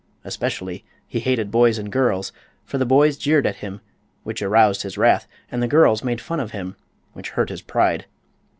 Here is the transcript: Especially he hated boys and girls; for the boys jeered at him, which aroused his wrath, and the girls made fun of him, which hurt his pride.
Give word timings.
Especially 0.23 0.83
he 1.07 1.19
hated 1.19 1.51
boys 1.51 1.77
and 1.77 1.91
girls; 1.91 2.31
for 2.65 2.79
the 2.79 2.87
boys 2.87 3.17
jeered 3.19 3.45
at 3.45 3.57
him, 3.57 3.81
which 4.23 4.41
aroused 4.41 4.81
his 4.81 4.97
wrath, 4.97 5.27
and 5.51 5.61
the 5.61 5.67
girls 5.67 6.03
made 6.03 6.19
fun 6.19 6.39
of 6.39 6.49
him, 6.53 6.75
which 7.13 7.29
hurt 7.29 7.49
his 7.49 7.61
pride. 7.61 8.07